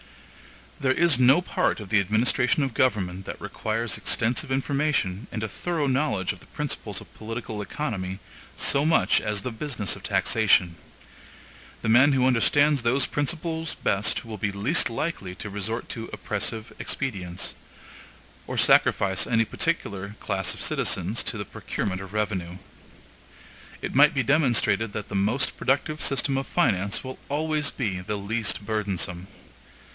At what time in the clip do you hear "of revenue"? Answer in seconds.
22.01-22.57